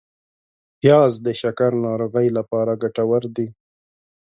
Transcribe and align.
پیاز 0.79 1.13
د 1.25 1.27
شکر 1.41 1.71
ناروغۍ 1.85 2.27
لپاره 2.37 2.71
ګټور 2.83 3.23
دی 3.35 3.47